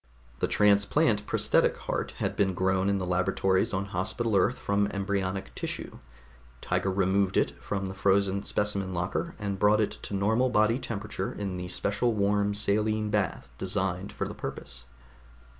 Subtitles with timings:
[0.39, 5.53] The transplant prosthetic heart had been grown in the laboratories on Hospital Earth from embryonic
[5.53, 5.99] tissue;
[6.59, 11.31] Tiger removed it from the frozen specimen locker and brought it to normal body temperature
[11.31, 14.85] in the special warm saline bath designed for the purpose.